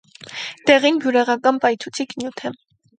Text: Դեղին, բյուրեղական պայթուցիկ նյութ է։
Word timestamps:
Դեղին, 0.69 0.97
բյուրեղական 1.05 1.63
պայթուցիկ 1.67 2.21
նյութ 2.21 2.47
է։ 2.53 2.59